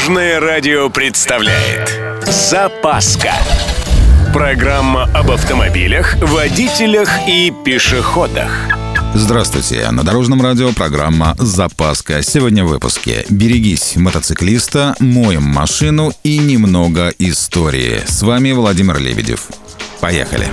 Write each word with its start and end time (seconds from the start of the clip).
Дорожное 0.00 0.40
радио 0.40 0.88
представляет 0.88 2.00
Запаска 2.24 3.34
Программа 4.32 5.04
об 5.14 5.30
автомобилях, 5.30 6.16
водителях 6.22 7.10
и 7.28 7.52
пешеходах 7.66 8.50
Здравствуйте! 9.12 9.86
На 9.90 10.02
Дорожном 10.02 10.40
радио 10.40 10.72
программа 10.72 11.34
«Запаска». 11.38 12.22
Сегодня 12.22 12.64
в 12.64 12.68
выпуске 12.68 13.26
«Берегись 13.28 13.96
мотоциклиста», 13.96 14.94
«Моем 15.00 15.42
машину» 15.42 16.12
и 16.22 16.38
немного 16.38 17.12
истории. 17.18 18.00
С 18.06 18.22
вами 18.22 18.52
Владимир 18.52 18.98
Лебедев. 18.98 19.48
Поехали! 20.00 20.46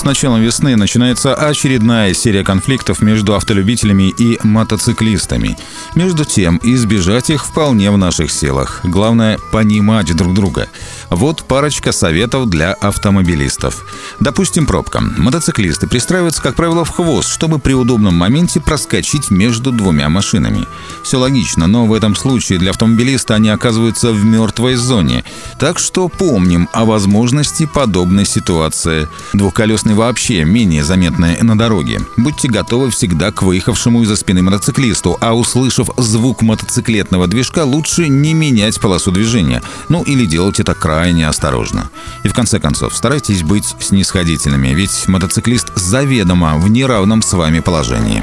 С 0.00 0.04
началом 0.04 0.40
весны 0.40 0.76
начинается 0.76 1.34
очередная 1.34 2.14
серия 2.14 2.42
конфликтов 2.42 3.02
между 3.02 3.34
автолюбителями 3.34 4.08
и 4.08 4.38
мотоциклистами. 4.42 5.58
Между 5.94 6.24
тем, 6.24 6.58
избежать 6.62 7.28
их 7.28 7.44
вполне 7.44 7.90
в 7.90 7.98
наших 7.98 8.30
силах. 8.30 8.80
Главное– 8.82 9.38
понимать 9.52 10.16
друг 10.16 10.32
друга. 10.32 10.70
Вот 11.10 11.42
парочка 11.42 11.92
советов 11.92 12.48
для 12.48 12.72
автомобилистов. 12.72 13.84
Допустим, 14.20 14.64
пробка. 14.64 15.02
Мотоциклисты 15.02 15.86
пристраиваются, 15.86 16.40
как 16.40 16.54
правило, 16.54 16.86
в 16.86 16.88
хвост, 16.88 17.28
чтобы 17.28 17.58
при 17.58 17.74
удобном 17.74 18.14
моменте 18.14 18.58
проскочить 18.58 19.30
между 19.30 19.70
двумя 19.70 20.08
машинами. 20.08 20.66
Все 21.02 21.18
логично, 21.18 21.66
но 21.66 21.84
в 21.84 21.92
этом 21.92 22.16
случае 22.16 22.58
для 22.58 22.70
автомобилиста 22.70 23.34
они 23.34 23.50
оказываются 23.50 24.12
в 24.12 24.24
мертвой 24.24 24.76
зоне. 24.76 25.24
Так 25.58 25.78
что 25.78 26.08
помним 26.08 26.70
о 26.72 26.86
возможности 26.86 27.66
подобной 27.66 28.24
ситуации. 28.24 29.06
Двухколесный 29.34 29.89
вообще 29.94 30.44
менее 30.44 30.84
заметный 30.84 31.40
на 31.42 31.56
дороге. 31.56 32.00
Будьте 32.16 32.48
готовы 32.48 32.90
всегда 32.90 33.30
к 33.32 33.42
выехавшему 33.42 34.02
из-за 34.02 34.16
спины 34.16 34.42
мотоциклисту, 34.42 35.16
а 35.20 35.34
услышав 35.34 35.90
звук 35.96 36.42
мотоциклетного 36.42 37.26
движка, 37.26 37.64
лучше 37.64 38.08
не 38.08 38.34
менять 38.34 38.80
полосу 38.80 39.10
движения. 39.10 39.62
Ну 39.88 40.02
или 40.02 40.26
делать 40.26 40.60
это 40.60 40.74
крайне 40.74 41.28
осторожно. 41.28 41.90
И 42.22 42.28
в 42.28 42.34
конце 42.34 42.60
концов, 42.60 42.96
старайтесь 42.96 43.42
быть 43.42 43.74
снисходительными, 43.80 44.68
ведь 44.68 45.08
мотоциклист 45.08 45.72
заведомо 45.74 46.56
в 46.56 46.70
неравном 46.70 47.22
с 47.22 47.32
вами 47.32 47.60
положении. 47.60 48.22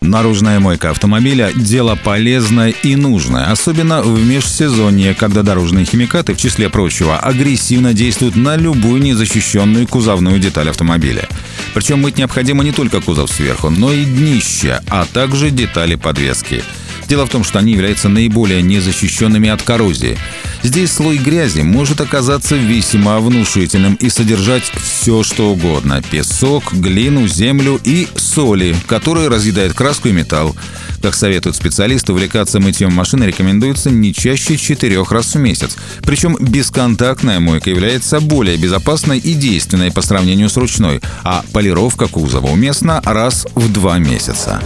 Наружная 0.00 0.60
мойка 0.60 0.90
автомобиля– 0.90 1.52
дело 1.54 1.94
полезное 1.94 2.70
и 2.70 2.96
нужное, 2.96 3.50
особенно 3.50 4.00
в 4.00 4.26
межсезонье, 4.26 5.14
когда 5.14 5.42
дорожные 5.42 5.84
химикаты, 5.84 6.32
в 6.32 6.38
числе 6.38 6.70
прочего, 6.70 7.18
агрессивно 7.18 7.92
действуют 7.92 8.34
на 8.34 8.56
любую 8.56 9.02
незащищенную 9.02 9.86
кузовную 9.86 10.38
деталь 10.38 10.70
автомобиля. 10.70 11.28
Причем 11.74 12.00
мыть 12.00 12.16
необходимо 12.16 12.64
не 12.64 12.72
только 12.72 13.02
кузов 13.02 13.30
сверху, 13.30 13.68
но 13.68 13.92
и 13.92 14.06
днище, 14.06 14.80
а 14.88 15.04
также 15.04 15.50
детали 15.50 15.96
подвески. 15.96 16.62
Дело 17.06 17.26
в 17.26 17.30
том, 17.30 17.44
что 17.44 17.58
они 17.58 17.72
являются 17.72 18.08
наиболее 18.08 18.62
незащищенными 18.62 19.50
от 19.50 19.62
коррозии. 19.62 20.16
Здесь 20.62 20.92
слой 20.92 21.16
грязи 21.16 21.62
может 21.62 22.00
оказаться 22.00 22.54
весьма 22.54 23.18
внушительным 23.20 23.94
и 23.94 24.10
содержать 24.10 24.64
все, 24.64 25.22
что 25.22 25.52
угодно– 25.52 26.02
песок, 26.10 26.74
глину, 26.74 27.26
землю 27.26 27.80
и 27.82 28.06
соли, 28.14 28.76
которые 28.86 29.28
разъедают 29.28 29.72
краску 29.72 30.08
и 30.08 30.12
металл. 30.12 30.54
Как 31.02 31.14
советуют 31.14 31.56
специалисты, 31.56 32.12
увлекаться 32.12 32.60
мытьем 32.60 32.92
машины 32.92 33.24
рекомендуется 33.24 33.90
не 33.90 34.12
чаще 34.12 34.58
четырех 34.58 35.12
раз 35.12 35.34
в 35.34 35.38
месяц. 35.38 35.76
Причем 36.02 36.36
бесконтактная 36.38 37.40
мойка 37.40 37.70
является 37.70 38.20
более 38.20 38.58
безопасной 38.58 39.18
и 39.18 39.32
действенной 39.32 39.90
по 39.90 40.02
сравнению 40.02 40.50
с 40.50 40.58
ручной, 40.58 41.00
а 41.24 41.42
полировка 41.52 42.06
кузова 42.06 42.48
уместна 42.48 43.00
раз 43.04 43.46
в 43.54 43.72
два 43.72 43.98
месяца. 43.98 44.60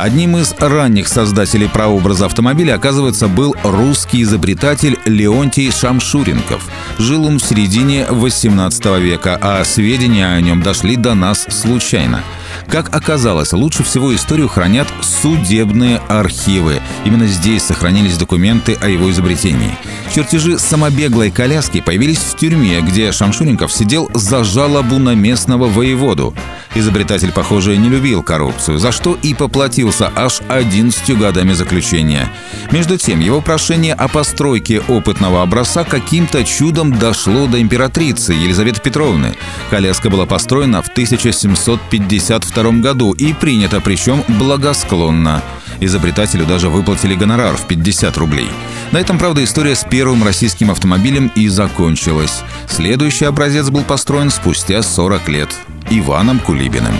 Одним 0.00 0.38
из 0.38 0.54
ранних 0.58 1.08
создателей 1.08 1.68
прообраза 1.68 2.24
автомобиля, 2.24 2.76
оказывается, 2.76 3.28
был 3.28 3.54
русский 3.62 4.22
изобретатель 4.22 4.98
Леонтий 5.04 5.70
Шамшуренков. 5.70 6.66
Жил 6.96 7.26
он 7.26 7.38
в 7.38 7.44
середине 7.44 8.06
18 8.08 8.98
века, 8.98 9.38
а 9.42 9.62
сведения 9.62 10.26
о 10.32 10.40
нем 10.40 10.62
дошли 10.62 10.96
до 10.96 11.14
нас 11.14 11.46
случайно– 11.50 12.22
как 12.68 12.94
оказалось, 12.94 13.52
лучше 13.52 13.82
всего 13.82 14.14
историю 14.14 14.48
хранят 14.48 14.88
судебные 15.02 15.98
архивы. 16.08 16.80
Именно 17.04 17.26
здесь 17.26 17.64
сохранились 17.64 18.16
документы 18.16 18.76
о 18.80 18.88
его 18.88 19.10
изобретении. 19.10 19.76
Чертежи 20.14 20.58
самобеглой 20.58 21.30
коляски 21.30 21.80
появились 21.80 22.18
в 22.18 22.36
тюрьме, 22.36 22.80
где 22.80 23.12
Шамшуренков 23.12 23.72
сидел 23.72 24.10
за 24.14 24.44
жалобу 24.44 24.98
на 24.98 25.14
местного 25.14 25.68
воеводу. 25.68 26.34
Изобретатель, 26.74 27.32
похоже, 27.32 27.76
не 27.76 27.88
любил 27.88 28.22
коррупцию, 28.22 28.78
за 28.78 28.92
что 28.92 29.18
и 29.22 29.34
поплатился 29.34 30.10
аж 30.14 30.40
11 30.48 31.18
годами 31.18 31.52
заключения. 31.52 32.28
Между 32.70 32.96
тем, 32.96 33.20
его 33.20 33.40
прошение 33.40 33.94
о 33.94 34.06
постройке 34.08 34.80
опытного 34.80 35.42
образца 35.42 35.84
каким-то 35.84 36.44
чудом 36.44 36.96
дошло 36.96 37.46
до 37.46 37.60
императрицы 37.60 38.32
Елизаветы 38.32 38.80
Петровны. 38.80 39.34
Коляска 39.70 40.10
была 40.10 40.26
построена 40.26 40.82
в 40.82 40.88
1752 40.88 42.49
году 42.80 43.12
и 43.12 43.32
принята, 43.32 43.80
причем 43.80 44.24
благосклонно. 44.28 45.42
Изобретателю 45.80 46.44
даже 46.44 46.68
выплатили 46.68 47.14
гонорар 47.14 47.56
в 47.56 47.66
50 47.66 48.16
рублей. 48.18 48.48
На 48.92 48.98
этом, 48.98 49.18
правда, 49.18 49.42
история 49.42 49.74
с 49.74 49.84
первым 49.84 50.24
российским 50.24 50.70
автомобилем 50.70 51.32
и 51.34 51.48
закончилась. 51.48 52.42
Следующий 52.68 53.24
образец 53.24 53.70
был 53.70 53.82
построен 53.82 54.30
спустя 54.30 54.82
40 54.82 55.28
лет 55.28 55.48
Иваном 55.90 56.38
Кулибиным. 56.40 56.94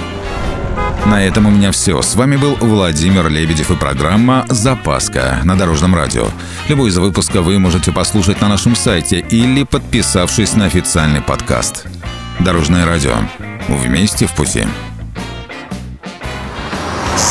На 1.07 1.25
этом 1.25 1.47
у 1.47 1.51
меня 1.51 1.73
все. 1.73 2.01
С 2.03 2.15
вами 2.15 2.37
был 2.37 2.55
Владимир 2.57 3.29
Лебедев 3.29 3.71
и 3.71 3.77
программа 3.77 4.45
«Запаска» 4.49 5.41
на 5.45 5.57
Дорожном 5.57 5.95
радио. 5.95 6.27
Любой 6.69 6.91
из 6.91 6.99
выпуска 6.99 7.43
вы 7.43 7.59
можете 7.59 7.91
послушать 7.91 8.41
на 8.41 8.49
нашем 8.49 8.77
сайте 8.77 9.19
или 9.19 9.65
подписавшись 9.65 10.55
на 10.55 10.67
официальный 10.67 11.23
подкаст. 11.23 11.87
Дорожное 12.39 12.87
радио. 12.87 13.15
Вместе 13.69 14.27
в 14.27 14.33
пути. 14.33 14.67